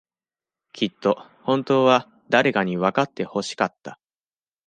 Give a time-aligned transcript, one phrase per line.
[0.73, 3.99] きっと、本当は、誰かにわかってほしかった。